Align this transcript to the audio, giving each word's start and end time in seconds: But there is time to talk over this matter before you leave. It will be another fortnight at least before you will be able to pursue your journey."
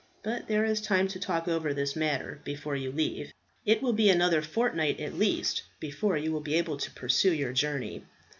But 0.23 0.47
there 0.47 0.65
is 0.65 0.81
time 0.81 1.07
to 1.09 1.19
talk 1.19 1.47
over 1.47 1.75
this 1.75 1.95
matter 1.95 2.41
before 2.43 2.75
you 2.75 2.91
leave. 2.91 3.31
It 3.67 3.83
will 3.83 3.93
be 3.93 4.09
another 4.09 4.41
fortnight 4.41 4.99
at 4.99 5.13
least 5.13 5.61
before 5.79 6.17
you 6.17 6.31
will 6.31 6.41
be 6.41 6.55
able 6.55 6.77
to 6.77 6.89
pursue 6.89 7.31
your 7.31 7.53
journey." 7.53 8.01